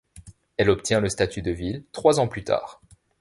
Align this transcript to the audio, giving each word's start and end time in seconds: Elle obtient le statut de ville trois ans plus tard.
Elle 0.57 0.71
obtient 0.71 0.99
le 0.99 1.09
statut 1.09 1.43
de 1.43 1.51
ville 1.51 1.83
trois 1.91 2.19
ans 2.19 2.27
plus 2.27 2.43
tard. 2.43 2.81